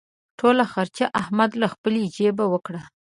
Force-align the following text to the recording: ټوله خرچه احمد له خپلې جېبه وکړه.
ټوله 0.39 0.65
خرچه 0.73 1.05
احمد 1.21 1.51
له 1.61 1.67
خپلې 1.73 2.01
جېبه 2.15 2.45
وکړه. 2.49 2.81